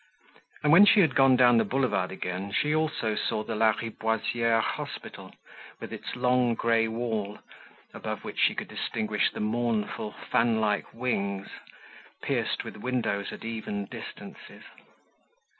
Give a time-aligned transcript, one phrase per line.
[0.63, 5.31] And when she had gone down the Boulevard again, she also saw the Lariboisiere Hospital,
[5.79, 7.37] with its long grey wall,
[7.93, 11.49] above which she could distinguish the mournful, fan like wings,
[12.23, 14.63] pierced with windows at even distances.